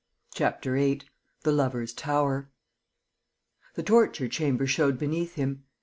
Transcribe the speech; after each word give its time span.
CHAPTER 0.33 0.73
VIII. 0.73 1.01
THE 1.43 1.51
LOVERS' 1.51 1.93
TOWER 1.93 2.49
The 3.75 3.83
torture 3.83 4.27
chamber 4.27 4.65
showed 4.65 4.97
beneath 4.97 5.35
him. 5.35 5.65